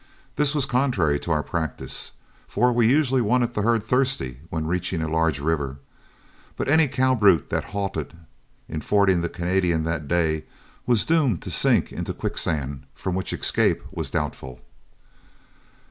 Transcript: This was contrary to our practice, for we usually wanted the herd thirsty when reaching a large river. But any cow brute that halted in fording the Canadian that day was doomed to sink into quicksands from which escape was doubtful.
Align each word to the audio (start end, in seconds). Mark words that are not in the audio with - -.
This 0.35 0.55
was 0.55 0.65
contrary 0.65 1.19
to 1.19 1.31
our 1.31 1.43
practice, 1.43 2.13
for 2.47 2.73
we 2.73 2.89
usually 2.89 3.21
wanted 3.21 3.53
the 3.53 3.61
herd 3.61 3.83
thirsty 3.83 4.39
when 4.49 4.65
reaching 4.65 4.99
a 4.99 5.07
large 5.07 5.39
river. 5.39 5.77
But 6.57 6.67
any 6.67 6.87
cow 6.87 7.13
brute 7.13 7.51
that 7.51 7.65
halted 7.65 8.15
in 8.67 8.81
fording 8.81 9.21
the 9.21 9.29
Canadian 9.29 9.83
that 9.83 10.07
day 10.07 10.45
was 10.87 11.05
doomed 11.05 11.43
to 11.43 11.51
sink 11.51 11.93
into 11.93 12.15
quicksands 12.15 12.83
from 12.95 13.13
which 13.13 13.31
escape 13.31 13.83
was 13.91 14.09
doubtful. 14.09 14.61